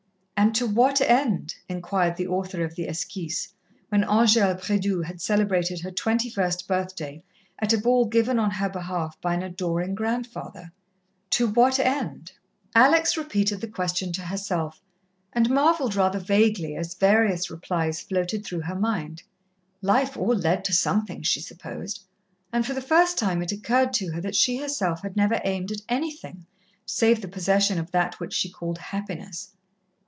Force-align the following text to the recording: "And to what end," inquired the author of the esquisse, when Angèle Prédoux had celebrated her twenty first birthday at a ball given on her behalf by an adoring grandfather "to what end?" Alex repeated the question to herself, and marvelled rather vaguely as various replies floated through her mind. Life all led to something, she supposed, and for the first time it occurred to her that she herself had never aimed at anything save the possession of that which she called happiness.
"And 0.41 0.55
to 0.55 0.65
what 0.65 0.99
end," 1.01 1.53
inquired 1.69 2.17
the 2.17 2.25
author 2.25 2.63
of 2.63 2.73
the 2.73 2.87
esquisse, 2.87 3.53
when 3.89 4.01
Angèle 4.01 4.59
Prédoux 4.59 5.05
had 5.05 5.21
celebrated 5.21 5.81
her 5.81 5.91
twenty 5.91 6.31
first 6.31 6.67
birthday 6.67 7.21
at 7.59 7.73
a 7.73 7.77
ball 7.77 8.05
given 8.07 8.39
on 8.39 8.49
her 8.49 8.67
behalf 8.67 9.15
by 9.21 9.35
an 9.35 9.43
adoring 9.43 9.93
grandfather 9.93 10.71
"to 11.29 11.45
what 11.45 11.77
end?" 11.77 12.31
Alex 12.73 13.15
repeated 13.15 13.61
the 13.61 13.67
question 13.67 14.11
to 14.13 14.23
herself, 14.23 14.81
and 15.31 15.47
marvelled 15.51 15.93
rather 15.93 16.17
vaguely 16.19 16.75
as 16.75 16.95
various 16.95 17.51
replies 17.51 18.01
floated 18.01 18.43
through 18.43 18.61
her 18.61 18.75
mind. 18.75 19.21
Life 19.83 20.17
all 20.17 20.35
led 20.35 20.65
to 20.65 20.73
something, 20.73 21.21
she 21.21 21.39
supposed, 21.39 22.01
and 22.51 22.65
for 22.65 22.73
the 22.73 22.81
first 22.81 23.15
time 23.19 23.43
it 23.43 23.51
occurred 23.51 23.93
to 23.93 24.11
her 24.13 24.21
that 24.21 24.35
she 24.35 24.57
herself 24.57 25.03
had 25.03 25.15
never 25.15 25.39
aimed 25.43 25.71
at 25.71 25.81
anything 25.87 26.47
save 26.83 27.21
the 27.21 27.27
possession 27.27 27.77
of 27.77 27.91
that 27.91 28.19
which 28.19 28.33
she 28.33 28.49
called 28.49 28.79
happiness. 28.79 29.51